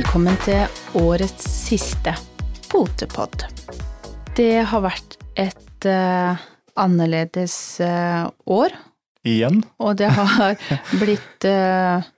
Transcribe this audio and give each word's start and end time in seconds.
Velkommen 0.00 0.38
til 0.40 0.62
årets 0.96 1.44
siste 1.44 2.14
potepod. 2.70 3.42
Det 4.32 4.62
har 4.70 4.80
vært 4.80 5.18
et 5.36 5.84
uh, 5.84 6.40
annerledes 6.80 7.56
uh, 7.84 8.30
år, 8.48 8.72
Igjen. 9.28 9.60
og 9.76 9.98
det 10.00 10.08
har 10.16 10.56
blitt 11.02 11.44
eh, 11.44 12.08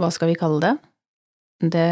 Hva 0.00 0.10
skal 0.16 0.32
vi 0.32 0.38
kalle 0.40 0.62
det? 0.64 0.72
Det 1.76 1.86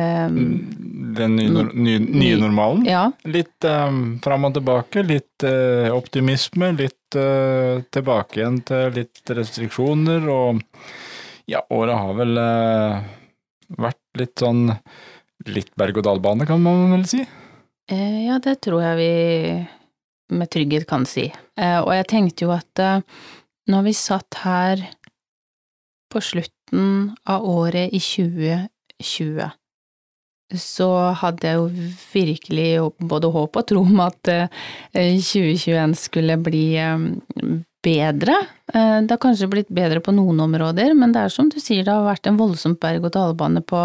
Den 1.21 1.37
nye, 1.37 1.69
nye, 1.77 2.01
nye 2.01 2.41
normalen. 2.41 2.89
Ja. 2.89 3.05
Litt 3.29 3.69
um, 3.69 4.17
fram 4.25 4.49
og 4.49 4.57
tilbake, 4.57 5.05
litt 5.05 5.45
optimisme, 5.93 6.73
litt 6.81 7.21
tilbake 7.21 8.41
igjen 8.41 8.63
til 8.65 8.97
litt 8.97 9.37
restriksjoner, 9.43 10.25
og 10.25 10.65
ja, 11.53 11.67
året 11.69 12.01
har 12.01 12.23
vel 12.25 12.47
vært 13.77 14.00
litt 14.19 14.39
sånn 14.41 14.71
litt 15.49 15.71
berg-og-dal-bane, 15.81 16.47
kan 16.49 16.61
man 16.63 16.91
vel 16.97 17.05
si. 17.09 17.23
Eh, 17.91 18.27
Ja, 18.27 18.39
det 18.39 18.61
tror 18.63 18.83
jeg 18.83 18.97
vi 19.01 20.37
med 20.37 20.51
trygghet 20.51 20.87
kan 20.87 21.07
si. 21.07 21.33
Eh, 21.57 21.79
Og 21.81 21.93
jeg 21.95 22.07
tenkte 22.07 22.45
jo 22.47 22.51
at 22.55 22.79
eh, 22.79 23.01
når 23.71 23.83
vi 23.89 23.93
satt 23.93 24.35
her 24.45 24.85
på 26.11 26.21
slutten 26.23 27.15
av 27.27 27.45
året 27.47 27.93
i 27.95 27.99
2020, 28.03 29.51
så 30.59 30.89
hadde 31.15 31.47
jeg 31.47 31.57
jo 31.61 31.67
virkelig 32.13 32.71
både 33.07 33.31
håp 33.31 33.57
og 33.61 33.67
tro 33.71 33.81
om 33.87 34.01
at 34.03 34.29
eh, 34.29 34.49
2021 34.95 35.95
skulle 35.99 36.37
bli 36.43 36.65
eh, 36.83 36.99
bedre. 37.85 38.37
Eh, 38.75 39.01
Det 39.03 39.11
har 39.15 39.21
kanskje 39.23 39.49
blitt 39.51 39.69
bedre 39.73 40.01
på 40.05 40.13
noen 40.15 40.41
områder, 40.45 40.95
men 40.95 41.13
det 41.13 41.23
er 41.27 41.29
som 41.35 41.49
du 41.49 41.59
sier, 41.61 41.85
det 41.85 41.93
har 41.95 42.05
vært 42.07 42.27
en 42.31 42.37
voldsomt 42.41 42.81
berg-og-dal-bane 42.83 43.63
på, 43.67 43.83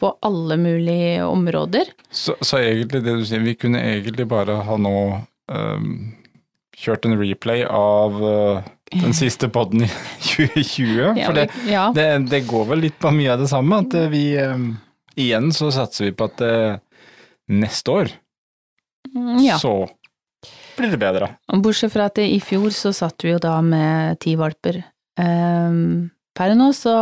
på 0.00 0.10
alle 0.22 0.56
mulige 0.60 1.24
områder. 1.26 1.90
Så, 2.10 2.34
så 2.40 2.58
egentlig 2.60 3.02
det 3.04 3.16
du 3.20 3.24
sier, 3.28 3.40
vi 3.44 3.54
kunne 3.58 3.80
egentlig 3.82 4.28
bare 4.30 4.60
ha 4.66 4.76
nå 4.80 4.94
um, 5.52 5.90
kjørt 6.80 7.04
en 7.08 7.18
replay 7.20 7.64
av 7.66 8.20
uh, 8.22 8.62
den 8.94 9.12
siste 9.16 9.48
podden 9.52 9.84
i 9.86 9.90
2020, 10.30 11.24
for 11.26 11.36
det, 11.36 11.48
det, 11.96 12.08
det 12.30 12.44
går 12.48 12.64
vel 12.72 12.84
litt 12.88 12.98
på 13.00 13.12
mye 13.14 13.34
av 13.34 13.42
det 13.44 13.50
samme, 13.52 13.82
at 13.84 13.94
eh, 14.00 14.08
vi 14.12 14.24
um, 14.40 14.72
igjen 15.20 15.52
så 15.56 15.68
satser 15.74 16.08
vi 16.08 16.16
på 16.16 16.28
at 16.30 16.42
uh, 16.46 16.80
neste 17.50 17.90
år 18.02 18.12
Mm, 19.10 19.38
Ja. 19.42 19.56
så 19.58 19.88
blir 20.80 20.90
det 20.94 21.00
bedre. 21.02 21.28
Bortsett 21.62 21.92
fra 21.94 22.08
at 22.10 22.18
i 22.22 22.38
fjor 22.44 22.70
så 22.74 22.92
satt 22.96 23.24
vi 23.24 23.32
jo 23.34 23.38
da 23.42 23.58
med 23.64 24.18
ti 24.22 24.34
valper. 24.40 24.80
Ehm, 25.20 26.08
per 26.36 26.54
nå 26.56 26.70
så 26.76 26.94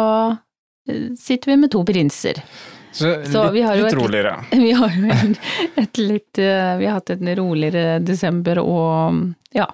eh, 0.89 1.09
sitter 1.19 1.53
vi 1.53 1.57
med 1.65 1.71
to 1.75 1.85
prinser. 1.87 2.43
Så, 2.91 3.11
Så 3.29 3.43
litt, 3.45 3.53
vi 3.59 3.63
har 3.63 3.77
jo 3.77 3.85
litt 3.85 3.93
et- 3.93 3.99
roligere. 4.01 4.37
Vi 4.65 4.71
har 4.73 4.95
jo 4.97 5.11
et, 5.13 5.41
et 5.77 5.99
litt 6.01 6.39
eh, 6.41 6.71
Vi 6.81 6.87
har 6.89 6.95
hatt 6.97 7.11
en 7.13 7.29
roligere 7.37 7.99
desember 8.03 8.59
og 8.63 9.19
ja, 9.55 9.67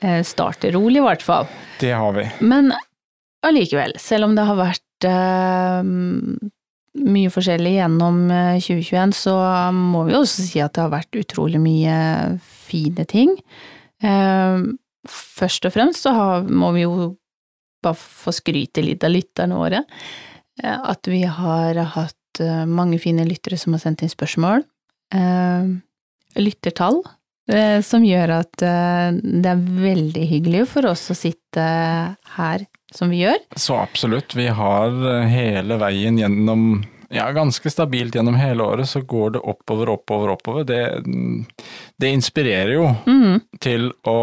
eh, 0.00 0.22
starter 0.24 0.72
rolig 0.74 1.02
i 1.02 1.04
hvert 1.04 1.22
fall. 1.22 1.46
Det 1.82 1.92
har 1.92 2.16
vi. 2.16 2.24
Men 2.40 2.72
allikevel, 3.46 3.92
selv 4.00 4.24
om 4.30 4.34
det 4.38 4.46
har 4.48 4.56
vært 4.58 5.06
eh, 5.08 5.92
mye 6.98 7.30
forskjellig 7.30 7.76
gjennom 7.76 8.22
eh, 8.34 8.56
2021, 8.58 9.12
så 9.14 9.34
må 9.74 10.04
vi 10.08 10.16
også 10.18 10.46
si 10.48 10.62
at 10.62 10.74
det 10.74 10.82
har 10.82 10.92
vært 10.94 11.18
utrolig 11.20 11.60
mye 11.62 11.96
fine 12.42 13.04
ting. 13.10 13.36
Eh, 14.02 14.64
først 15.10 15.68
og 15.68 15.74
fremst 15.76 16.06
så 16.06 16.12
må 16.48 16.72
vi 16.76 16.82
jo 16.86 17.12
bare 17.84 17.96
få 17.96 18.34
skryte 18.36 18.82
litt 18.84 19.04
av 19.06 19.14
lytterne 19.14 19.56
våre. 19.60 19.84
eh, 20.62 20.80
At 20.82 21.06
vi 21.08 21.22
har 21.24 21.78
hatt 21.94 22.42
eh, 22.42 22.66
mange 22.66 22.98
fine 23.00 23.24
lyttere 23.28 23.56
som 23.60 23.72
har 23.76 23.80
sendt 23.84 24.02
inn 24.02 24.12
spørsmål. 24.12 24.66
Eh, 25.14 25.70
Lyttertall 26.38 27.00
eh, 27.50 27.80
som 27.82 28.04
gjør 28.06 28.34
at 28.40 28.62
eh, 28.62 29.08
det 29.16 29.48
er 29.50 29.64
veldig 29.86 30.26
hyggelig 30.30 30.66
for 30.74 30.86
oss 30.90 31.08
å 31.10 31.16
sitte 31.18 31.64
her 32.36 32.66
som 32.94 33.10
vi 33.12 33.22
gjør. 33.24 33.38
Så 33.56 33.76
absolutt. 33.80 34.34
Vi 34.38 34.48
har 34.54 34.88
eh, 35.12 35.28
hele 35.30 35.76
veien 35.80 36.18
gjennom 36.20 36.84
ja, 37.10 37.24
ganske 37.34 37.70
stabilt 37.70 38.14
gjennom 38.14 38.36
hele 38.38 38.62
året, 38.62 38.86
så 38.88 39.00
går 39.02 39.32
det 39.34 39.40
oppover, 39.50 39.90
oppover, 39.90 40.30
oppover. 40.36 40.64
Det, 40.68 40.80
det 41.98 42.12
inspirerer 42.14 42.76
jo 42.76 42.84
mm. 43.06 43.40
til 43.58 43.88
å 44.06 44.18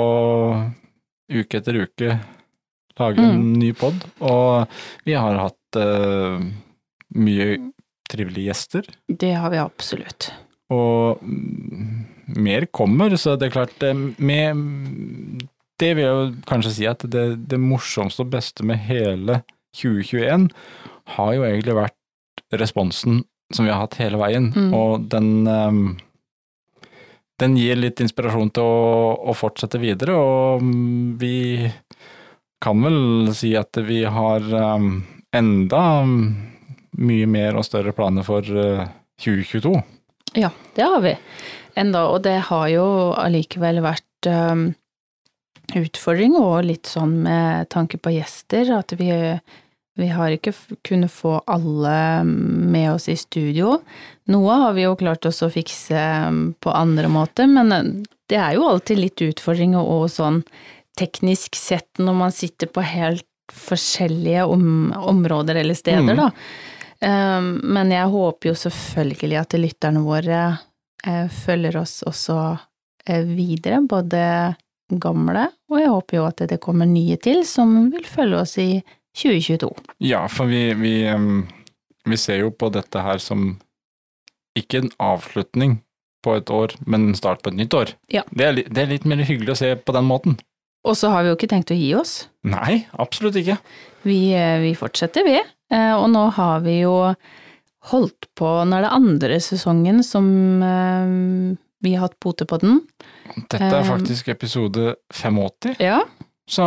uke 1.28 1.60
etter 1.60 1.82
uke 1.84 2.14
lage 2.98 3.20
en 3.22 3.36
Mm. 3.42 3.54
ny 3.60 3.74
pod. 3.78 4.00
Og 4.24 4.72
vi 5.06 5.14
har 5.20 5.36
hatt 5.38 5.78
uh, 5.78 6.40
mye 7.14 7.58
trivelige 8.10 8.48
gjester, 8.48 8.88
Det 9.12 9.34
har 9.36 9.52
vi 9.52 9.60
absolutt. 9.60 10.32
og 10.72 11.20
mm, 11.22 12.06
mer 12.40 12.66
kommer, 12.72 13.14
så 13.20 13.36
det 13.36 13.50
er 13.50 13.54
klart 13.54 13.84
eh, 13.84 13.94
med 14.18 15.44
Det 15.78 15.92
vil 15.96 16.04
jeg 16.06 16.16
jo 16.16 16.28
kanskje 16.50 16.74
si 16.74 16.88
at 16.90 17.04
det, 17.14 17.26
det 17.52 17.60
morsomste 17.62 18.24
og 18.26 18.32
beste 18.34 18.66
med 18.66 18.82
hele 18.88 19.42
2021 19.78 20.48
har 21.18 21.34
jo 21.36 21.46
egentlig 21.46 21.76
vært 21.78 22.44
responsen 22.58 23.22
som 23.54 23.68
vi 23.68 23.72
har 23.72 23.84
hatt 23.86 24.00
hele 24.02 24.18
veien, 24.20 24.50
Mm. 24.56 24.74
og 24.76 25.06
den 25.12 25.48
um, 25.48 25.84
den 27.40 27.54
gir 27.56 27.78
litt 27.78 28.02
inspirasjon 28.02 28.50
til 28.50 28.66
å, 28.66 29.14
å 29.30 29.34
fortsette 29.38 29.78
videre, 29.80 30.16
og 30.18 30.64
mm, 30.66 31.18
vi 31.22 31.70
kan 32.64 32.82
vel 32.82 33.30
si 33.38 33.52
at 33.56 33.78
vi 33.86 34.02
har 34.10 34.42
um, 34.42 35.04
enda 35.38 35.84
mm, 36.02 36.24
mye 36.98 37.28
mer 37.30 37.60
og 37.60 37.68
større 37.68 37.94
planer 37.94 38.26
for 38.26 38.42
uh, 38.42 38.88
2022. 39.22 39.76
Ja, 40.42 40.50
det 40.76 40.84
har 40.90 41.04
vi. 41.06 41.14
Enda, 41.78 42.08
og 42.10 42.24
det 42.26 42.40
har 42.50 42.66
jo 42.74 42.88
allikevel 43.14 43.84
vært 43.86 44.30
um, 44.34 44.72
utfordring 45.76 46.36
og 46.40 46.66
litt 46.68 46.88
sånn 46.88 47.18
med 47.26 47.70
tanke 47.74 48.00
på 48.00 48.14
gjester, 48.16 48.70
at 48.78 48.94
vi, 48.96 49.10
vi 50.00 50.08
har 50.14 50.32
ikke 50.32 50.54
kunnet 50.88 51.12
få 51.12 51.42
alle 51.46 52.24
med 52.24 52.94
oss 52.94 53.10
i 53.12 53.18
studio. 53.20 53.82
Noe 54.32 54.60
har 54.64 54.78
vi 54.78 54.86
jo 54.86 54.96
klart 55.00 55.28
oss 55.28 55.44
å 55.44 55.52
fikse 55.52 55.98
um, 56.28 56.54
på 56.60 56.72
andre 56.72 57.12
måter, 57.12 57.50
men 57.52 57.74
uh, 57.74 57.84
det 58.32 58.40
er 58.40 58.56
jo 58.56 58.68
alltid 58.68 59.02
litt 59.02 59.24
utfordringer 59.24 59.84
og 59.84 60.08
sånn 60.12 60.42
teknisk 60.98 61.56
sett 61.56 62.00
når 62.02 62.16
man 62.18 62.34
sitter 62.34 62.72
på 62.72 62.82
helt 62.82 63.28
forskjellige 63.54 64.44
om, 64.50 64.94
områder 64.98 65.62
eller 65.62 65.78
steder, 65.78 66.16
Mm. 66.16 66.18
da. 66.18 66.32
Um, 66.98 67.52
men 67.64 67.92
jeg 67.94 68.10
håper 68.10 68.50
jo 68.50 68.56
selvfølgelig 68.58 69.38
at 69.40 69.54
lytterne 69.54 70.02
våre 70.02 70.40
eh, 71.06 71.28
følger 71.30 71.78
oss 71.78 72.00
også 72.10 72.38
eh, 73.06 73.22
videre, 73.22 73.84
både 73.86 74.56
gamle, 74.90 75.48
og 75.70 75.80
jeg 75.82 75.90
håper 75.92 76.18
jo 76.18 76.26
at 76.30 76.44
det 76.50 76.60
kommer 76.64 76.88
nye 76.88 77.18
til 77.20 77.44
som 77.48 77.90
vil 77.92 78.06
følge 78.08 78.40
oss 78.40 78.58
i 78.62 78.70
2022. 79.18 79.70
Ja, 80.08 80.24
for 80.32 80.48
vi, 80.52 80.74
vi, 80.80 80.94
vi 82.08 82.18
ser 82.22 82.44
jo 82.46 82.52
på 82.54 82.70
dette 82.74 83.02
her 83.04 83.20
som 83.24 83.56
ikke 84.58 84.84
en 84.86 84.92
avslutning 85.04 85.80
på 86.26 86.36
et 86.40 86.50
år, 86.50 86.74
men 86.90 87.10
en 87.10 87.18
start 87.18 87.44
på 87.44 87.52
et 87.54 87.60
nytt 87.60 87.76
år. 87.78 87.92
Ja. 88.14 88.24
Det, 88.32 88.46
er, 88.46 88.62
det 88.66 88.84
er 88.84 88.90
litt 88.94 89.06
mer 89.10 89.22
hyggelig 89.28 89.54
å 89.54 89.60
se 89.60 89.74
på 89.78 89.94
den 89.96 90.08
måten. 90.10 90.38
Og 90.88 90.96
så 90.98 91.12
har 91.12 91.24
vi 91.26 91.32
jo 91.34 91.38
ikke 91.38 91.50
tenkt 91.52 91.74
å 91.74 91.78
gi 91.78 91.92
oss. 92.00 92.16
Nei, 92.48 92.86
absolutt 93.02 93.38
ikke. 93.42 93.58
Vi, 94.08 94.32
eh, 94.38 94.58
vi 94.64 94.72
fortsetter, 94.78 95.26
vi. 95.28 95.36
Eh, 95.74 95.94
Og 95.98 96.08
nå 96.14 96.24
har 96.38 96.62
vi 96.64 96.80
jo 96.86 96.94
holdt 97.92 98.28
på, 98.38 98.48
nå 98.68 98.78
er 98.78 98.86
det 98.88 98.96
andre 98.96 99.38
sesongen 99.44 100.02
som 100.06 100.28
eh, 100.64 101.58
vi 101.84 101.94
har 101.96 102.08
hatt 102.08 102.18
Potepodden. 102.24 102.82
Dette 103.36 103.64
er 103.68 103.82
Um, 103.82 103.90
faktisk 103.92 104.28
episode 104.34 104.96
85, 105.14 105.76
Ja. 105.84 106.02
så 106.50 106.64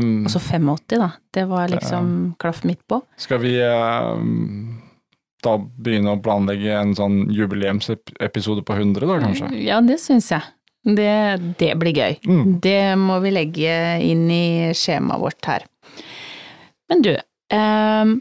um, 0.00 0.24
Altså 0.26 0.40
85, 0.40 0.98
da. 0.98 1.10
Det 1.34 1.44
var 1.48 1.68
liksom 1.72 2.34
klaff 2.40 2.64
midt 2.64 2.80
på. 2.88 3.00
Skal 3.20 3.40
vi 3.42 3.54
eh, 3.60 4.22
da 5.44 5.56
begynne 5.58 6.16
å 6.16 6.22
planlegge 6.22 6.72
en 6.74 6.94
sånn 6.98 7.26
jubileumsepisode 7.30 8.64
på 8.66 8.78
100, 8.78 9.06
da 9.06 9.18
kanskje? 9.22 9.50
Ja, 9.62 9.80
det 9.84 10.00
syns 10.02 10.30
jeg. 10.32 10.42
Det, 10.88 11.12
det 11.60 11.72
blir 11.78 11.92
gøy. 11.92 12.16
Mm. 12.24 12.56
Det 12.64 12.80
må 12.98 13.18
vi 13.20 13.34
legge 13.34 13.74
inn 14.06 14.28
i 14.32 14.72
skjemaet 14.78 15.20
vårt 15.20 15.50
her. 15.50 15.66
Men 16.88 17.02
du, 17.04 17.12
um, 17.52 18.16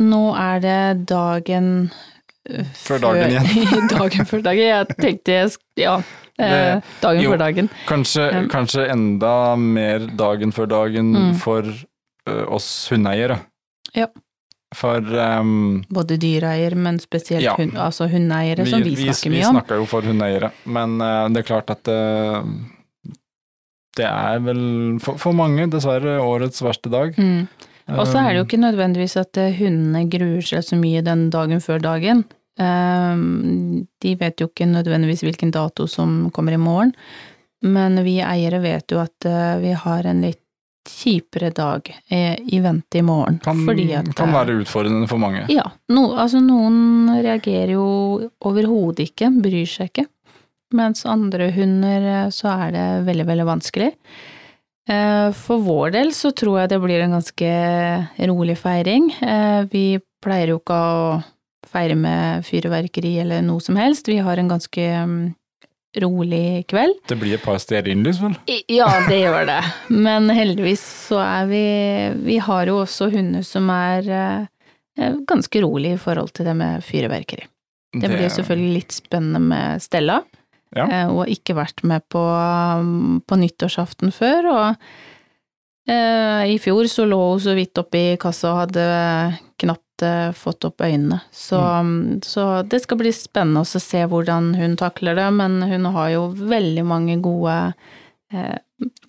nå 0.00 0.22
er 0.40 0.62
det 0.64 0.80
dagen 1.10 1.70
før, 2.44 2.64
Før 2.74 3.02
dagen 3.06 3.34
igjen. 3.34 3.88
dagen 3.94 4.28
før 4.28 4.42
dagen. 4.44 4.64
Jeg 4.70 4.96
tenkte 5.00 5.36
jeg 5.36 5.52
ja, 5.80 5.98
Det- 6.38 6.82
dagen 7.00 7.22
jo. 7.22 7.30
før 7.30 7.38
dagen. 7.38 7.68
Kanskje, 7.86 8.32
Ja. 8.32 8.42
kanskje 8.50 8.88
enda 8.90 9.56
mer 9.56 9.98
dagen 10.06 10.50
før 10.52 10.66
dagen 10.68 11.12
Mm. 11.14 11.34
for 11.38 11.62
uh, 11.62 12.44
oss 12.52 12.88
hundeeiere. 12.90 13.38
Ja. 13.94 14.06
For 14.74 14.96
um, 14.98 15.84
Både 15.92 16.16
dyreeier, 16.18 16.74
men 16.74 16.98
spesielt 16.98 17.42
Ja. 17.44 17.54
hund, 17.54 17.76
altså 17.78 18.08
hundeeiere, 18.10 18.66
som 18.66 18.82
vi 18.82 18.96
snakker 18.96 19.30
vi 19.30 19.36
mye 19.36 19.46
om. 19.46 19.54
Vi 19.54 19.60
snakker 19.60 19.76
jo 19.78 19.84
for 19.86 20.02
hundeeiere, 20.02 20.50
men 20.66 21.00
uh, 21.00 21.28
det 21.28 21.44
er 21.44 21.46
klart 21.54 21.70
at 21.70 21.86
uh, 21.86 22.42
det 23.96 24.06
er 24.08 24.40
vel 24.42 24.98
for, 24.98 25.16
for 25.22 25.32
mange 25.32 25.68
dessverre 25.70 26.16
årets 26.18 26.60
verste 26.64 26.90
dag. 26.90 27.14
Mm. 27.16 27.46
Og 27.94 28.06
så 28.08 28.18
er 28.24 28.32
det 28.32 28.40
jo 28.40 28.44
ikke 28.48 28.62
nødvendigvis 28.64 29.14
at 29.20 29.36
eh, 29.36 29.52
hundene 29.58 30.06
gruer 30.10 30.40
seg 30.42 30.64
så 30.64 30.74
mye 30.80 31.02
den 31.04 31.26
dagen 31.30 31.60
før 31.60 31.78
dagen. 31.84 32.24
Ehm, 32.60 33.86
De 34.00 34.14
vet 34.20 34.40
jo 34.40 34.48
ikke 34.50 34.68
nødvendigvis 34.70 35.24
hvilken 35.26 35.50
dato 35.54 35.86
som 35.90 36.30
kommer 36.34 36.54
i 36.54 36.60
morgen, 36.60 36.92
men 37.64 37.96
vi 38.04 38.18
eiere 38.22 38.60
vet 38.62 38.92
jo 38.92 39.00
at 39.02 39.24
eh, 39.26 39.56
vi 39.62 39.72
har 39.72 40.06
en 40.06 40.20
litt 40.22 40.40
kjipere 40.84 41.48
dag 41.56 41.88
eh, 42.12 42.36
i 42.52 42.60
vente 42.60 42.98
i 43.00 43.02
morgen. 43.02 43.38
Kan, 43.42 43.62
at 43.64 44.12
kan 44.14 44.28
eh, 44.28 44.34
være 44.36 44.58
utfordrende 44.60 45.08
for 45.08 45.18
mange. 45.22 45.46
Ja. 45.48 45.64
No, 45.88 46.10
altså 46.20 46.42
noen 46.44 47.08
reagerer 47.24 47.72
jo 47.78 47.86
overhodet 48.44 49.08
ikke, 49.08 49.32
bryr 49.40 49.64
seg 49.70 49.90
ikke. 49.92 50.06
Mens 50.76 51.06
andre 51.08 51.48
hunder 51.56 52.08
eh, 52.12 52.30
så 52.34 52.52
er 52.52 52.74
det 52.76 52.86
veldig, 53.08 53.26
veldig 53.32 53.48
vanskelig. 53.48 53.90
Eh, 54.90 55.28
For 55.32 55.64
vår 55.64 55.94
del 55.96 56.12
så 56.12 56.34
tror 56.36 56.60
jeg 56.60 56.74
det 56.74 56.82
blir 56.84 57.04
en 57.06 57.16
ganske 57.16 57.52
rolig 58.28 58.58
feiring. 58.60 59.08
Eh, 59.24 59.62
Vi 59.72 59.86
pleier 60.24 60.52
jo 60.52 60.60
ikke 60.60 60.76
å 60.76 61.22
feire 61.70 61.94
med 61.98 62.44
fyrverkeri 62.46 63.16
eller 63.22 63.42
noe 63.42 63.60
som 63.64 63.76
helst. 63.80 64.08
Vi 64.08 64.18
har 64.22 64.36
en 64.40 64.48
ganske 64.50 64.84
mm, 65.04 65.34
rolig 66.04 66.64
kveld. 66.70 66.96
Det 67.08 67.16
blir 67.20 67.36
et 67.36 67.44
par 67.44 67.58
stearinlys, 67.62 68.18
vel? 68.22 68.34
I- 68.50 68.64
Ja, 68.78 68.88
det 69.08 69.20
gjør 69.22 69.46
det. 69.46 69.60
Men 69.94 70.28
heldigvis 70.34 70.82
så 71.08 71.20
er 71.22 71.46
vi 71.50 71.64
Vi 72.26 72.38
har 72.42 72.66
jo 72.66 72.80
også 72.82 73.10
hunder 73.12 73.42
som 73.46 73.70
er 73.70 74.08
eh, 74.10 75.14
ganske 75.26 75.62
rolig 75.62 75.94
i 75.94 76.00
forhold 76.02 76.32
til 76.34 76.46
det 76.46 76.56
med 76.56 76.82
fyrverkeri. 76.86 77.46
Det 77.94 78.08
blir 78.10 78.24
jo 78.26 78.34
selvfølgelig 78.34 78.72
litt 78.74 78.92
spennende 78.96 79.40
med 79.40 79.82
Stella, 79.82 80.22
Ja. 80.74 80.88
Hun 81.06 81.18
har 81.20 81.28
ikke 81.30 81.54
vært 81.54 81.84
med 81.86 82.02
på, 82.10 82.18
um, 82.18 83.20
på 83.22 83.36
nyttårsaften 83.38 84.10
før, 84.10 84.48
og 84.50 84.86
eh, 85.86 86.50
i 86.50 86.58
fjor 86.58 86.88
så 86.90 87.04
lå 87.06 87.18
hun 87.30 87.38
så 87.44 87.54
vidt 87.54 87.78
oppi 87.78 88.16
kassa 88.18 88.50
og 88.50 88.58
hadde 88.64 88.86
eh, 90.04 90.32
fått 90.36 90.64
opp 90.68 90.80
øynene. 90.84 91.20
Så, 91.32 91.58
mm. 91.58 92.20
så 92.26 92.46
det 92.68 92.82
skal 92.84 92.98
bli 93.00 93.12
spennende 93.16 93.62
å 93.64 93.82
se 93.82 94.04
hvordan 94.10 94.52
hun 94.58 94.76
takler 94.80 95.16
det, 95.18 95.28
men 95.34 95.60
hun 95.62 95.84
har 95.96 96.10
jo 96.14 96.26
veldig 96.36 96.84
mange 96.86 97.18
gode 97.24 97.56
eh, 98.32 98.56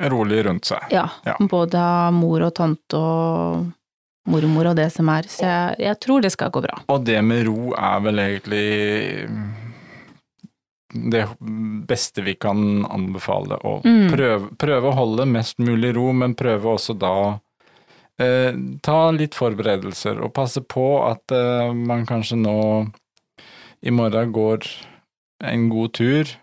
Rolig 0.09 0.43
rundt 0.45 0.65
seg. 0.69 0.85
ja, 0.93 1.07
Ja. 1.25 1.35
både 1.39 1.81
mor 2.13 2.41
og 2.47 2.53
tante 2.55 2.95
og 2.99 3.65
mormor 4.27 4.71
og 4.71 4.75
det 4.79 4.87
som 4.93 5.09
er, 5.09 5.27
så 5.29 5.45
jeg, 5.45 5.75
jeg 5.85 5.99
tror 6.01 6.21
det 6.23 6.31
skal 6.33 6.49
gå 6.53 6.61
bra. 6.63 6.79
Og 6.89 7.03
det 7.05 7.19
med 7.25 7.43
ro 7.45 7.73
er 7.77 7.99
vel 8.05 8.21
egentlig 8.23 8.65
det 10.95 11.25
beste 11.87 12.21
vi 12.23 12.35
kan 12.39 12.85
anbefale. 12.85 13.57
Å 13.63 13.81
Mm. 13.83 14.09
prøve, 14.13 14.49
prøve 14.57 14.87
å 14.91 14.95
holde 14.95 15.25
mest 15.27 15.57
mulig 15.59 15.93
ro, 15.95 16.11
men 16.13 16.35
prøve 16.35 16.63
også 16.77 16.97
da 16.97 17.39
eh, 18.21 18.55
ta 18.85 18.99
litt 19.15 19.37
forberedelser 19.37 20.21
og 20.23 20.33
passe 20.35 20.61
på 20.61 20.87
at 21.05 21.33
eh, 21.35 21.71
man 21.75 22.05
kanskje 22.09 22.39
nå 22.41 22.57
i 23.85 23.93
morgen 23.93 24.33
går 24.35 24.65
en 25.45 25.69
god 25.69 25.93
tur 25.99 26.33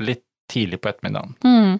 litt 0.00 0.24
tidlig 0.50 0.80
på 0.82 0.90
ettermiddagen. 0.90 1.36
Mm. 1.44 1.78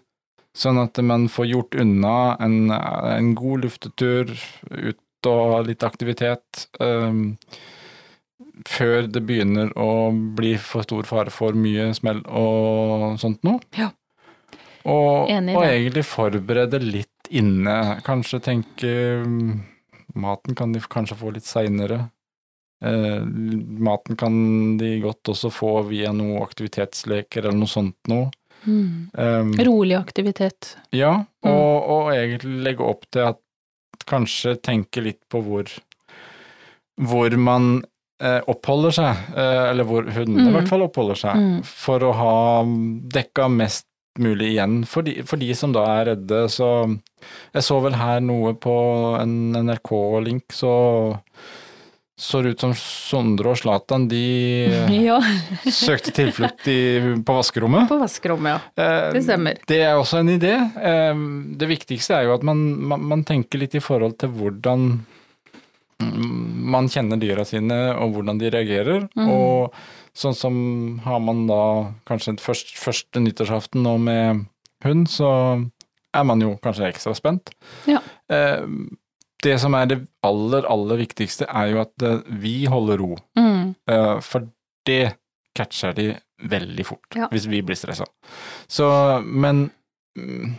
Sånn 0.56 0.80
at 0.82 0.98
man 1.06 1.28
får 1.30 1.46
gjort 1.46 1.78
unna 1.78 2.16
en, 2.42 2.72
en 2.74 3.34
god 3.38 3.66
luftetur, 3.66 4.32
ut 4.70 5.28
og 5.28 5.66
litt 5.68 5.84
aktivitet, 5.84 6.66
eh, 6.80 7.20
før 8.68 9.08
det 9.08 9.22
begynner 9.24 9.72
å 9.78 10.10
bli 10.36 10.54
for 10.60 10.84
stor 10.84 11.08
fare 11.08 11.32
for 11.32 11.56
mye 11.56 11.90
smell 11.96 12.22
og 12.26 13.16
sånt 13.20 13.42
noe. 13.46 13.60
Ja. 13.76 13.90
Og, 14.88 15.28
og 15.28 15.64
egentlig 15.66 16.06
forberede 16.08 16.80
litt 16.80 17.19
inne. 17.30 18.00
Kanskje 18.06 18.40
tenke 18.42 18.90
um, 19.24 19.62
Maten 20.14 20.56
kan 20.58 20.72
de 20.74 20.80
kanskje 20.90 21.16
få 21.20 21.30
litt 21.32 21.46
seinere. 21.46 22.08
Eh, 22.82 23.20
maten 23.22 24.16
kan 24.18 24.76
de 24.80 24.96
godt 25.04 25.28
også 25.30 25.50
få 25.52 25.70
via 25.86 26.10
noe 26.16 26.40
aktivitetsleker 26.42 27.44
eller 27.44 27.58
noe 27.60 27.70
sånt 27.70 27.94
noe. 28.10 28.30
Mm. 28.66 29.10
Um, 29.14 29.52
Rolig 29.68 29.96
aktivitet. 30.00 30.74
ja, 30.92 31.24
Mm. 31.44 31.50
og, 31.52 31.86
og 31.90 32.10
egentlig 32.12 32.58
legge 32.66 32.84
opp 32.84 33.06
til 33.10 33.22
at 33.30 33.38
kanskje 34.10 34.56
tenke 34.60 35.00
litt 35.04 35.20
på 35.32 35.40
hvor 35.46 35.70
hvor 37.00 37.30
man 37.40 37.82
eh, 38.20 38.40
oppholder 38.52 38.92
seg, 38.92 39.16
eh, 39.32 39.70
eller 39.70 39.84
hvor 39.88 40.04
hundene 40.12 40.42
i 40.42 40.50
Mm. 40.50 40.56
hvert 40.58 40.68
fall 40.68 40.82
oppholder 40.84 41.16
seg, 41.16 41.36
Mm. 41.36 41.62
for 41.64 42.00
å 42.04 42.10
ha 42.12 42.64
dekka 43.14 43.46
mest 43.48 43.86
mulig 44.18 44.54
igjen 44.56 44.80
for 44.90 45.06
de, 45.06 45.20
for 45.28 45.36
de 45.40 45.52
som 45.54 45.72
da 45.72 45.84
er 46.00 46.10
redde. 46.14 46.42
Så 46.50 46.66
jeg 47.54 47.62
så 47.66 47.78
vel 47.84 47.94
her 48.00 48.20
noe 48.24 48.54
på 48.58 48.74
en 49.20 49.52
NRK-link, 49.66 50.48
så 50.52 50.74
så 52.20 52.42
ut 52.44 52.60
som 52.60 52.74
Sondre 52.76 53.54
og 53.54 53.56
Zlatan 53.56 54.02
de 54.10 54.18
Ja, 55.08 55.14
søkte 55.72 56.12
tilflukt 56.12 56.66
i, 56.68 56.80
på 57.24 57.32
vaskerommet. 57.38 57.86
på 57.88 57.96
vaskerommet, 58.02 58.58
ja. 58.76 58.82
Eh, 58.84 59.06
Det 59.14 59.22
stemmer. 59.24 59.56
Det 59.70 59.78
er 59.86 59.94
også 59.96 60.20
en 60.20 60.28
idé. 60.34 60.52
Eh, 60.76 61.22
Det 61.56 61.68
viktigste 61.70 62.18
er 62.18 62.26
jo 62.28 62.34
at 62.34 62.44
man, 62.44 62.60
man, 62.76 63.00
man 63.14 63.24
tenker 63.24 63.62
litt 63.62 63.78
i 63.78 63.80
forhold 63.80 64.18
til 64.20 64.34
hvordan 64.36 64.90
man 66.00 66.88
kjenner 66.88 67.18
dyra 67.20 67.44
sine, 67.48 67.76
og 68.00 68.14
hvordan 68.14 68.38
de 68.40 68.50
reagerer. 68.52 69.08
Mm. 69.16 69.26
Og 69.28 69.74
sånn 70.20 70.36
som 70.36 70.54
har 71.04 71.20
man 71.24 71.46
da 71.48 71.60
kanskje 72.08 72.36
først, 72.42 72.74
første 72.78 73.22
nyttårsaften 73.24 73.82
nå 73.86 73.96
med 74.00 74.44
hund, 74.84 75.08
så 75.12 75.30
er 76.14 76.24
man 76.26 76.40
jo 76.42 76.54
kanskje 76.64 76.88
ekstra 76.92 77.14
spent. 77.18 77.52
Ja. 77.90 78.00
Eh, 78.30 78.66
Det 79.40 79.54
som 79.58 79.72
er 79.72 79.86
det 79.88 79.96
aller, 80.22 80.66
aller 80.68 80.98
viktigste, 81.00 81.46
er 81.48 81.70
jo 81.72 81.78
at 81.80 82.02
eh, 82.04 82.18
vi 82.28 82.66
holder 82.68 82.98
ro. 83.00 83.14
Mm. 83.38 83.70
Eh, 83.88 84.18
For 84.20 84.44
det 84.84 85.14
catcher 85.56 85.94
de 85.96 86.10
veldig 86.44 86.84
fort, 86.86 87.08
Ja. 87.16 87.28
hvis 87.32 87.46
vi 87.48 87.62
blir 87.64 87.76
stressa. 87.76 88.04
Så, 88.68 88.84
men 89.24 89.70
mm, 90.18 90.52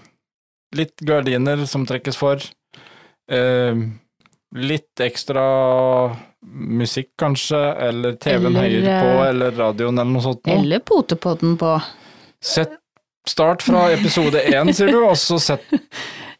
litt 0.74 0.98
gardiner 1.06 1.62
som 1.69 1.86
trekkes 1.86 2.18
for. 2.18 2.42
Litt 4.56 5.00
ekstra 5.00 5.44
musikk, 6.81 7.12
kanskje, 7.22 7.60
eller 7.88 8.15
TV-en 8.20 8.55
høyere 8.58 8.96
på, 9.01 9.10
eh, 9.22 9.29
eller 9.29 9.51
radioen, 9.55 10.00
eller 10.00 10.12
noe 10.12 10.22
sånt. 10.25 10.41
noe. 10.46 10.55
Eller 10.58 10.79
potepodden 10.79 11.58
på. 11.62 11.75
Sett 12.41 12.77
Start 13.29 13.62
fra 13.62 13.84
episode 13.93 14.39
én, 14.50 14.72
sier 14.74 14.89
du, 14.89 14.96
og 15.05 15.13
så 15.15 15.36
sett 15.39 15.62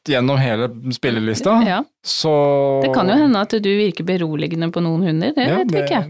gjennom 0.10 0.40
hele 0.42 0.66
spillelista. 0.92 1.60
Ja. 1.62 1.84
Så 2.04 2.32
Det 2.82 2.90
kan 2.96 3.08
jo 3.08 3.14
hende 3.20 3.38
at 3.46 3.54
du 3.54 3.70
virker 3.70 4.04
beroligende 4.04 4.72
på 4.74 4.82
noen 4.82 5.04
hunder, 5.06 5.30
det 5.36 5.46
Ja, 5.46 5.58
vet 5.60 5.70
vi 5.70 5.78
det 5.78 5.84
ikke. 5.86 6.02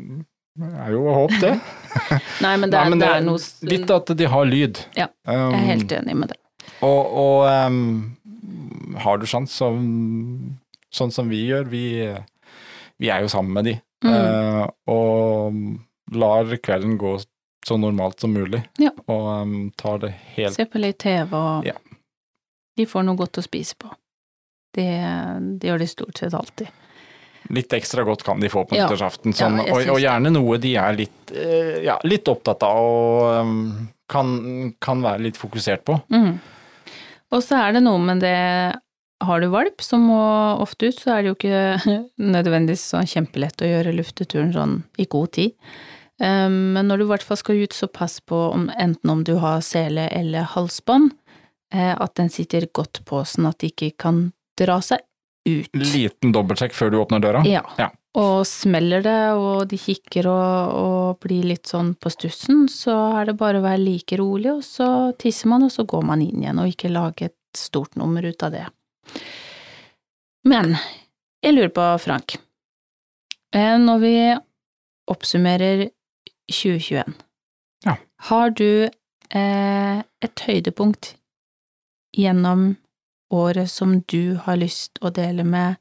er 0.86 0.91
jo 0.96 1.01
håp, 1.12 1.34
det. 1.41 1.51
Nei, 2.46 2.53
men 2.55 2.70
det 2.72 2.77
Nei, 2.79 2.86
er, 2.86 2.89
men 2.89 3.00
det 3.03 3.10
er 3.10 3.25
noe 3.27 3.43
Litt 3.67 3.91
at 3.91 4.13
de 4.15 4.25
har 4.31 4.46
lyd. 4.48 4.79
Ja, 4.96 5.10
Um, 5.27 5.51
Jeg 5.51 5.60
er 5.60 5.67
helt 5.74 5.91
enig 6.00 6.15
med 6.15 6.31
det. 6.31 6.39
Og, 6.88 7.12
og 7.20 7.67
um, 7.67 8.15
har 8.96 9.17
du 9.20 9.25
sjans, 9.27 9.51
så, 9.51 9.74
sånn 10.93 11.12
som 11.13 11.29
vi 11.31 11.45
gjør, 11.50 11.65
vi, 11.71 11.83
vi 13.00 13.10
er 13.10 13.21
jo 13.25 13.31
sammen 13.33 13.53
med 13.60 13.65
de, 13.71 13.77
Mm. 14.01 14.13
eh, 14.17 14.63
og 14.89 15.53
lar 16.17 16.48
kvelden 16.57 16.95
gå 16.98 17.12
så 17.67 17.75
normalt 17.77 18.19
som 18.19 18.31
mulig, 18.33 18.63
Ja. 18.81 18.89
og 19.07 19.27
um, 19.43 19.71
tar 19.77 20.00
det 20.01 20.10
helt 20.36 20.55
Se 20.55 20.65
på 20.65 20.79
litt 20.81 20.98
TV, 21.03 21.29
og 21.38 21.65
Ja. 21.69 21.74
de 22.77 22.86
får 22.89 23.05
noe 23.05 23.15
godt 23.15 23.38
å 23.38 23.43
spise 23.45 23.75
på. 23.77 23.91
Det, 24.74 24.88
det 25.60 25.69
gjør 25.69 25.77
de 25.83 25.88
stort 25.91 26.17
sett 26.17 26.33
alltid. 26.33 26.67
Litt 27.53 27.69
ekstra 27.77 28.03
godt 28.07 28.24
kan 28.24 28.39
de 28.39 28.50
få 28.50 28.63
på 28.65 28.74
nyttårsaften, 28.79 29.33
sånn, 29.38 29.57
Ja, 29.67 29.74
og, 29.75 29.88
og 29.93 30.00
gjerne 30.01 30.31
noe 30.33 30.57
de 30.57 30.75
er 30.81 30.93
litt, 30.98 31.31
uh, 31.38 31.77
ja, 31.86 32.00
litt 32.03 32.25
opptatt 32.27 32.63
av 32.65 32.81
og 32.81 33.45
um, 33.45 33.88
kan, 34.10 34.74
kan 34.81 35.01
være 35.05 35.27
litt 35.27 35.38
fokusert 35.38 35.86
på. 35.86 36.01
Mm. 36.10 36.39
Og 37.31 37.43
så 37.45 37.62
er 37.67 37.74
det 37.77 37.83
noe 37.86 38.00
med 38.01 38.19
det 38.25 38.36
Har 39.22 39.42
du 39.42 39.48
valp 39.54 39.84
som 39.86 40.08
må 40.10 40.22
ofte 40.63 40.90
ut, 40.90 41.00
så 41.00 41.16
er 41.16 41.24
det 41.24 41.32
jo 41.32 41.38
ikke 41.38 41.98
nødvendigvis 42.36 42.84
sånn 42.94 43.10
kjempelett 43.10 43.62
å 43.62 43.70
gjøre 43.70 43.96
lufteturen 43.96 44.54
sånn 44.56 44.78
i 45.01 45.08
god 45.12 45.34
tid. 45.38 45.56
Um, 46.22 46.74
Men 46.78 46.90
når 46.90 47.01
du 47.01 47.06
i 47.08 47.12
hvert 47.13 47.25
fall 47.25 47.40
skal 47.40 47.63
ut, 47.63 47.74
så 47.74 47.90
pass 47.90 48.20
på 48.22 48.38
om, 48.51 48.68
enten 48.78 49.13
om 49.13 49.24
du 49.25 49.36
har 49.42 49.63
sele 49.66 50.08
eller 50.13 50.50
halsbånd, 50.54 51.16
eh, 51.74 51.94
at 51.96 52.13
den 52.20 52.30
sitter 52.30 52.68
godt 52.74 53.01
på, 53.10 53.24
sånn 53.25 53.50
at 53.50 53.62
de 53.63 53.72
ikke 53.72 53.96
kan 54.06 54.28
dra 54.60 54.78
seg 54.86 55.01
ut. 55.50 55.72
Liten 55.74 56.34
dobbeltsjekk 56.36 56.75
før 56.78 56.94
du 56.94 57.00
åpner 57.01 57.24
døra. 57.24 57.42
Ja. 57.48 57.63
Ja. 57.82 57.90
Og 58.20 58.44
smeller 58.46 59.04
det, 59.06 59.20
og 59.40 59.70
de 59.72 59.80
kikker 59.80 60.28
og, 60.28 60.74
og 60.75 61.22
blir 61.24 61.46
litt 61.48 61.70
sånn 61.72 61.94
på 61.96 62.12
stussen, 62.12 62.66
så 62.70 62.94
er 63.22 63.30
det 63.32 63.38
bare 63.40 63.62
å 63.62 63.66
være 63.66 63.80
like 63.86 64.20
rolig, 64.20 64.51
og 64.51 64.66
så 64.68 64.90
tisser 65.22 65.48
man, 65.48 65.63
og 65.63 65.72
så 65.72 65.88
går 65.88 66.04
man 66.10 66.24
inn 66.25 66.44
igjen, 66.44 66.60
og 66.60 66.74
ikke 66.74 66.92
lage 66.92 67.32
et 67.32 67.38
stort 67.58 67.96
nummer 68.00 68.25
ut 68.28 68.44
av 68.44 68.51
det. 68.54 68.66
Men 70.48 70.75
jeg 71.44 71.56
lurer 71.56 71.74
på, 71.74 71.86
Frank, 72.01 72.36
eh, 73.56 73.77
når 73.82 74.00
vi 74.03 74.13
oppsummerer 75.12 75.89
2021, 76.51 77.13
Ja. 77.86 77.96
har 78.30 78.50
du 78.50 78.89
eh, 79.32 80.03
et 80.22 80.39
høydepunkt 80.46 81.15
gjennom 82.18 82.75
året 83.32 83.70
som 83.72 84.01
du 84.01 84.36
har 84.36 84.58
lyst 84.60 85.00
å 85.01 85.10
dele 85.13 85.44
med 85.48 85.77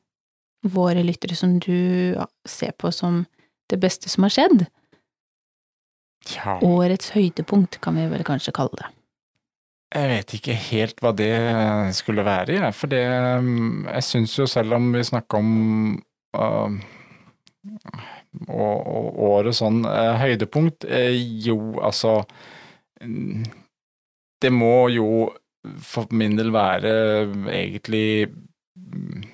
våre 0.63 1.03
lyttere 1.03 1.35
som 1.37 1.59
du 1.59 2.15
ser 2.47 2.73
på 2.79 2.93
som 2.93 3.27
det 3.71 3.81
beste 3.81 4.09
som 4.09 4.23
har 4.25 4.31
skjedd? 4.31 4.67
Ja, 6.37 6.59
Årets 6.63 7.11
høydepunkt, 7.17 7.81
kan 7.81 7.97
vi 7.97 8.07
vel 8.13 8.23
kanskje 8.25 8.53
kalle 8.53 8.77
det. 8.77 8.89
Jeg 9.91 10.11
vet 10.13 10.35
ikke 10.37 10.55
helt 10.55 11.01
hva 11.03 11.11
det 11.17 11.33
skulle 11.99 12.25
være, 12.27 12.57
jeg. 12.61 12.75
For 12.79 12.93
det 12.93 13.03
mm, 13.43 13.89
Jeg 13.89 14.07
syns 14.07 14.37
jo 14.39 14.47
selv 14.51 14.77
om 14.79 14.93
vi 14.95 15.03
snakker 15.07 15.41
om 15.41 15.51
uh, 16.39 16.77
og, 18.47 18.77
og 18.87 19.19
året 19.31 19.59
sånn 19.59 19.83
uh, 19.85 20.15
høydepunkt, 20.21 20.87
uh, 20.87 21.11
jo, 21.45 21.59
altså 21.83 22.21
mm, 23.03 23.43
Det 24.41 24.53
må 24.55 24.89
jo 24.95 25.11
for 25.85 26.09
min 26.17 26.39
del 26.39 26.55
være 26.55 26.93
egentlig 27.53 28.31
mm, 28.31 29.27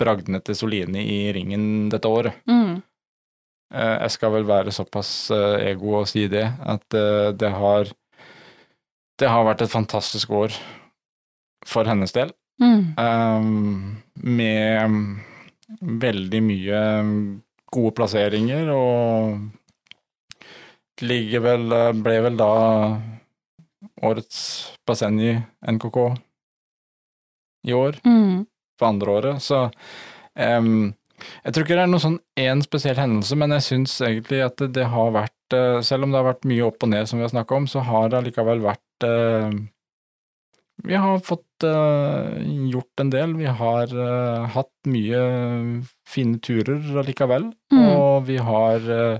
bragdene 0.00 0.40
til 0.42 0.56
Solini 0.58 1.04
i 1.04 1.18
ringen 1.34 1.88
dette 1.92 2.10
året. 2.10 2.40
Mm. 2.48 2.80
Eh, 3.74 3.96
Jeg 4.02 4.10
skal 4.16 4.32
vel 4.32 4.48
være 4.48 4.72
såpass 4.74 5.30
eh, 5.34 5.70
ego 5.72 5.98
å 6.00 6.06
si 6.08 6.26
det, 6.32 6.46
at 6.64 6.96
eh, 6.96 7.30
det 7.36 7.50
har 7.52 7.90
Det 9.18 9.28
har 9.30 9.44
vært 9.48 9.62
et 9.64 9.72
fantastisk 9.72 10.30
år 10.30 10.54
for 11.66 11.84
hennes 11.88 12.12
del, 12.14 12.30
Mm. 12.60 12.94
um, 12.98 14.02
med 14.18 14.84
um, 14.84 15.20
veldig 16.02 16.40
mye 16.42 16.78
um, 17.00 17.42
gode 17.70 17.92
plasseringer, 17.94 18.66
og 18.74 19.38
ligger 21.06 21.40
vel 21.44 21.72
eh, 21.76 21.92
Ble 22.02 22.16
vel 22.24 22.36
da 22.40 22.48
årets 24.02 24.40
basseng 24.88 25.20
i 25.22 25.36
NKK 25.70 25.98
i 27.70 27.72
år 27.78 28.00
Mm. 28.04 28.46
for 28.78 28.88
andre 28.88 29.10
året, 29.20 29.42
så 29.42 29.68
um, 30.34 30.94
jeg 31.44 31.52
tror 31.54 31.64
ikke 31.64 31.74
det 31.78 31.84
er 31.84 31.90
noen 31.92 32.02
sånn 32.08 32.20
én 32.38 32.60
spesiell 32.62 32.98
hendelse, 32.98 33.36
men 33.38 33.50
jeg 33.54 33.62
syns 33.66 33.94
egentlig 34.02 34.42
at 34.46 34.56
det, 34.62 34.72
det 34.78 34.86
har 34.90 35.10
vært 35.14 35.54
eh, 35.54 35.80
Selv 35.82 36.04
om 36.06 36.10
det 36.12 36.18
har 36.20 36.28
vært 36.34 36.44
mye 36.46 36.66
opp 36.66 36.82
og 36.82 36.88
ned, 36.92 37.06
som 37.10 37.18
vi 37.18 37.24
har 37.26 37.30
snakka 37.32 37.54
om, 37.56 37.66
så 37.70 37.80
har 37.86 38.08
det 38.12 38.18
allikevel 38.20 38.60
vært 38.66 38.82
Vi 40.88 40.94
har 40.94 41.18
fått 41.26 41.64
eh, 41.66 42.38
gjort 42.70 43.00
en 43.02 43.10
del. 43.10 43.32
Vi 43.38 43.46
har 43.50 43.90
eh, 43.90 44.44
hatt 44.54 44.70
mye 44.86 45.22
fine 46.06 46.38
turer 46.44 46.82
allikevel, 47.02 47.50
Mm. 47.74 47.82
og 47.98 48.24
vi 48.28 48.36
har 48.40 48.84
eh, 48.94 49.18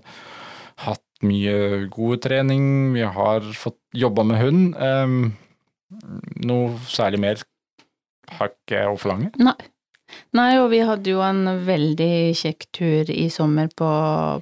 hatt 0.86 1.02
mye 1.26 1.88
god 1.90 2.22
trening. 2.22 2.92
Vi 2.94 3.02
har 3.02 3.40
fått 3.58 3.80
jobba 3.92 4.22
med 4.24 4.38
hund. 4.38 4.76
Um, 4.78 5.32
noe 6.46 6.78
særlig 6.86 7.18
mer 7.20 7.42
har 8.38 8.52
ikke 8.54 8.76
jeg 8.78 8.92
å 8.92 8.98
forlange. 9.00 9.32
Nei. 9.42 9.56
Nei, 10.36 10.58
og 10.60 10.70
vi 10.72 10.80
hadde 10.84 11.12
jo 11.12 11.22
en 11.24 11.44
veldig 11.66 12.34
kjekk 12.36 12.66
tur 12.74 13.10
i 13.12 13.28
sommer 13.32 13.70
på, 13.76 13.88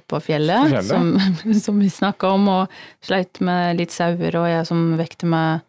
på 0.07 0.21
fjellet, 0.23 0.71
fjellet. 0.71 0.89
Som, 0.89 1.55
som 1.65 1.81
vi 1.83 1.89
snakka 1.91 2.33
om, 2.37 2.47
og 2.53 2.79
sleit 3.05 3.41
med 3.43 3.79
litt 3.81 3.95
sauer, 3.95 4.39
og 4.39 4.49
jeg 4.51 4.67
som 4.69 4.89
vekte 4.99 5.29
meg 5.29 5.65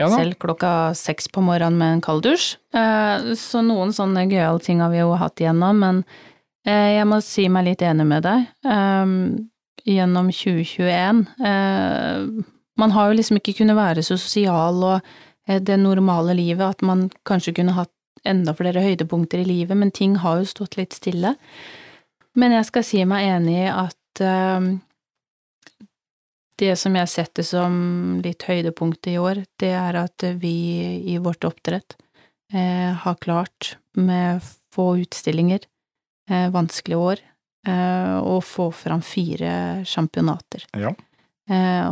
Ja 0.00 0.08
selv 0.08 0.38
klokka 0.40 0.94
seks 0.96 1.28
på 1.28 1.44
morgenen 1.44 1.76
med 1.78 1.98
en 1.98 2.04
kalddusj. 2.04 2.56
Eh, 2.74 3.32
så 3.38 3.60
noen 3.64 3.92
sånne 3.92 4.24
gøyale 4.30 4.62
ting 4.64 4.80
har 4.80 4.92
vi 4.92 5.02
jo 5.02 5.12
hatt 5.20 5.40
igjennom, 5.42 5.82
men 5.84 6.04
eh, 6.64 6.96
jeg 6.96 7.08
må 7.10 7.20
si 7.24 7.48
meg 7.52 7.68
litt 7.68 7.84
enig 7.84 8.08
med 8.08 8.24
deg. 8.24 8.46
Eh, 8.64 9.16
gjennom 9.84 10.30
2021 10.30 11.24
eh, 11.44 12.44
Man 12.76 12.90
har 12.94 13.10
jo 13.10 13.18
liksom 13.18 13.40
ikke 13.40 13.56
kunnet 13.58 13.76
være 13.76 14.04
så 14.06 14.16
sosial 14.20 14.78
og 14.80 15.00
eh, 15.48 15.60
det 15.60 15.78
normale 15.80 16.36
livet, 16.38 16.64
at 16.64 16.82
man 16.86 17.08
kanskje 17.28 17.56
kunne 17.58 17.76
hatt 17.76 17.92
enda 18.28 18.54
flere 18.54 18.82
høydepunkter 18.84 19.42
i 19.42 19.48
livet, 19.48 19.76
men 19.78 19.90
ting 19.94 20.16
har 20.22 20.40
jo 20.40 20.50
stått 20.50 20.78
litt 20.78 20.94
stille. 20.96 21.34
Men 22.38 22.54
jeg 22.56 22.68
skal 22.68 22.86
si 22.86 23.02
meg 23.08 23.28
enig 23.28 23.58
i 23.64 23.68
at 23.68 24.22
uh, 24.24 24.68
det 26.62 26.72
som 26.80 26.96
jeg 26.96 27.10
setter 27.10 27.46
som 27.46 27.74
litt 28.24 28.46
høydepunkt 28.46 29.08
i 29.10 29.18
år, 29.20 29.42
det 29.60 29.74
er 29.76 29.98
at 30.04 30.24
vi 30.40 30.54
i 31.12 31.18
vårt 31.22 31.44
oppdrett 31.48 31.96
uh, 32.54 32.92
har 33.04 33.20
klart, 33.20 33.76
med 33.98 34.40
få 34.72 34.94
utstillinger, 35.02 35.66
uh, 36.30 36.48
vanskelige 36.54 37.00
år, 37.12 37.24
eh, 37.68 38.14
å 38.18 38.38
få 38.42 38.70
fram 38.74 39.02
fire 39.04 39.84
championater. 39.86 40.64
Ja. 40.72 40.94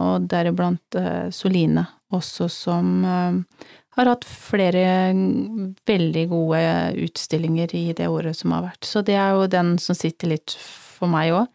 Og 0.00 0.24
deriblant 0.30 0.96
Soline, 1.34 1.82
også 2.16 2.48
som 2.50 3.04
eh, 3.04 3.66
har 3.98 4.10
hatt 4.12 4.24
flere 4.24 5.12
veldig 5.88 6.26
gode 6.30 6.60
utstillinger 7.04 7.74
i 7.76 7.90
det 7.96 8.08
året 8.08 8.38
som 8.38 8.54
har 8.54 8.68
vært. 8.70 8.86
Så 8.86 9.02
det 9.06 9.16
er 9.18 9.34
jo 9.34 9.48
den 9.50 9.76
som 9.82 9.98
sitter 9.98 10.34
litt 10.34 10.54
for 10.60 11.10
meg 11.10 11.34
òg. 11.34 11.48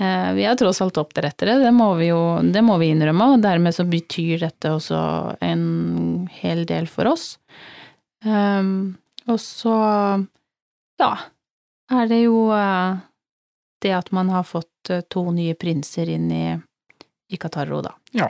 Eh, 0.00 0.30
vi 0.36 0.46
er 0.48 0.56
tross 0.60 0.80
alt 0.84 1.00
oppdrettere, 1.00 1.58
det 1.60 1.72
må 1.76 1.92
vi 1.98 2.08
jo 2.08 2.20
det 2.40 2.62
må 2.64 2.78
vi 2.80 2.92
innrømme, 2.94 3.34
og 3.34 3.44
dermed 3.44 3.76
så 3.76 3.84
betyr 3.88 4.46
dette 4.46 4.72
også 4.72 5.00
en 5.44 5.64
hel 6.40 6.64
del 6.68 6.88
for 6.88 7.10
oss. 7.10 7.34
Um, 8.24 9.00
og 9.28 9.38
så, 9.40 9.74
ja, 11.00 11.12
er 11.92 12.08
det 12.08 12.22
jo 12.22 12.46
eh, 12.52 13.00
det 13.80 13.92
at 13.96 14.10
man 14.16 14.32
har 14.32 14.44
fått 14.48 14.92
eh, 14.92 15.04
to 15.08 15.24
nye 15.36 15.56
prinser 15.56 16.08
inn 16.12 16.28
i, 16.32 16.46
i 17.32 17.40
Qatarro, 17.40 17.80
da. 17.84 17.94
Ja. 18.16 18.28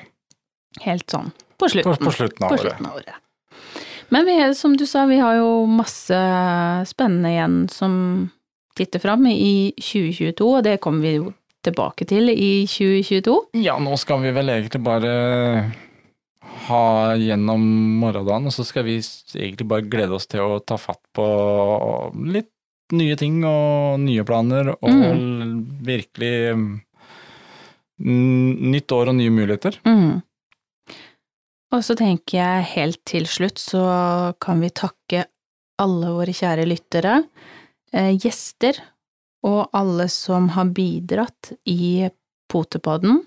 Helt 0.86 1.10
sånn 1.10 1.32
på 1.60 1.68
slutten. 1.72 1.96
På, 1.96 2.08
på 2.08 2.14
slutten 2.16 2.46
av 2.46 2.54
På 2.54 2.60
slutten 2.62 2.88
av 2.90 2.96
året. 3.00 3.18
Men 4.10 4.26
vi, 4.26 4.36
som 4.58 4.72
du 4.76 4.86
sa, 4.90 5.04
vi 5.06 5.20
har 5.22 5.36
jo 5.38 5.50
masse 5.70 6.16
spennende 6.90 7.30
igjen 7.30 7.58
som 7.70 7.92
titter 8.78 9.02
fram 9.02 9.26
i 9.30 9.70
2022, 9.78 10.48
og 10.56 10.64
det 10.66 10.78
kommer 10.82 11.04
vi 11.06 11.12
jo 11.20 11.28
tilbake 11.62 12.06
til 12.08 12.32
i 12.32 12.64
2022. 12.66 13.36
Ja, 13.62 13.76
nå 13.82 13.94
skal 14.00 14.22
vi 14.24 14.32
vel 14.34 14.50
egentlig 14.50 14.80
bare 14.82 15.12
ha 16.70 16.82
gjennom 17.20 17.62
morgendagen, 18.00 18.48
og 18.48 18.54
så 18.54 18.64
skal 18.66 18.86
vi 18.88 18.96
egentlig 18.98 19.66
bare 19.68 19.86
glede 19.90 20.16
oss 20.16 20.26
til 20.30 20.42
å 20.42 20.58
ta 20.64 20.78
fatt 20.80 21.02
på 21.16 21.26
litt 22.32 22.50
nye 22.96 23.14
ting 23.20 23.42
og 23.46 24.00
nye 24.02 24.24
planer, 24.26 24.72
og 24.80 24.90
Mm. 24.90 25.52
virkelig 25.86 26.32
mm, 28.00 28.70
nytt 28.74 28.92
år 28.96 29.12
og 29.12 29.16
nye 29.20 29.30
muligheter. 29.30 29.76
Mm. 29.86 30.22
Og 31.70 31.84
så 31.86 31.94
tenker 31.98 32.40
jeg 32.40 32.70
helt 32.72 33.02
til 33.06 33.26
slutt 33.30 33.60
så 33.62 33.82
kan 34.42 34.62
vi 34.62 34.72
takke 34.74 35.26
alle 35.80 36.14
våre 36.16 36.32
kjære 36.34 36.66
lyttere, 36.66 37.20
eh, 37.94 38.12
gjester 38.18 38.80
og 39.46 39.70
alle 39.72 40.08
som 40.12 40.50
har 40.56 40.72
bidratt 40.76 41.52
i 41.70 42.08
Potepodden. 42.50 43.22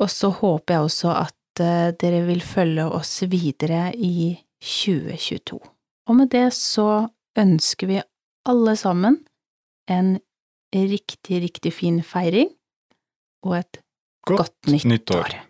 Og 0.00 0.08
så 0.08 0.30
håper 0.32 0.74
jeg 0.74 0.86
også 0.88 1.12
at 1.12 1.62
eh, 1.62 1.90
dere 2.00 2.24
vil 2.26 2.40
følge 2.40 2.88
oss 2.88 3.20
videre 3.28 3.90
i 3.94 4.32
2022. 4.64 5.60
Og 6.08 6.16
med 6.16 6.32
det 6.32 6.48
så 6.56 7.06
ønsker 7.38 7.92
vi 7.92 8.00
alle 8.48 8.74
sammen 8.76 9.20
en 9.90 10.16
riktig, 10.72 11.42
riktig 11.44 11.74
fin 11.76 12.00
feiring 12.02 12.50
og 13.44 13.60
et 13.60 13.82
godt, 14.26 14.56
godt 14.64 14.86
nytt 14.88 15.14
år. 15.14 15.49